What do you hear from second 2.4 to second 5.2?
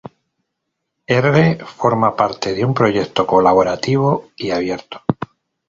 de un proyecto colaborativo y abierto.